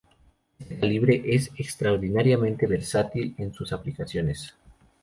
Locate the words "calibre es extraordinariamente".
0.79-2.65